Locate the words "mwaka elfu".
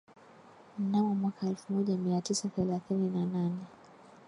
1.15-1.73